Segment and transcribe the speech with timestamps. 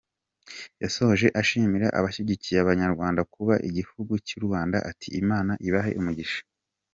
[0.81, 6.41] Yashoje ashimira abashyigikiye n’Abanyarwanda kubaka igihuga cy’Urwanda ati: “Imana ibahe umugisha”.